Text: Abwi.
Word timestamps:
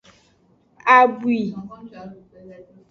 Abwi. 0.97 1.39